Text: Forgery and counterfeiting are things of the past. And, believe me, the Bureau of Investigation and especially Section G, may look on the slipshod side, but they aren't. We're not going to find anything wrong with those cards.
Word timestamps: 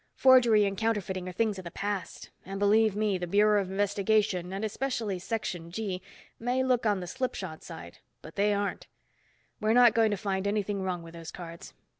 Forgery 0.15 0.65
and 0.65 0.75
counterfeiting 0.75 1.29
are 1.29 1.31
things 1.31 1.59
of 1.59 1.63
the 1.63 1.69
past. 1.69 2.31
And, 2.43 2.57
believe 2.57 2.95
me, 2.95 3.19
the 3.19 3.27
Bureau 3.27 3.61
of 3.61 3.69
Investigation 3.69 4.51
and 4.51 4.65
especially 4.65 5.19
Section 5.19 5.69
G, 5.69 6.01
may 6.39 6.63
look 6.63 6.87
on 6.87 7.01
the 7.01 7.05
slipshod 7.05 7.61
side, 7.61 7.99
but 8.23 8.33
they 8.35 8.51
aren't. 8.51 8.87
We're 9.59 9.73
not 9.73 9.93
going 9.93 10.09
to 10.09 10.17
find 10.17 10.47
anything 10.47 10.81
wrong 10.81 11.03
with 11.03 11.13
those 11.13 11.29
cards. 11.29 11.75